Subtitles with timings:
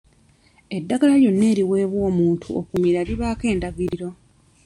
[0.77, 4.09] Eddagala lyonna eriweebwa omuntu okumira libaako endagiriro.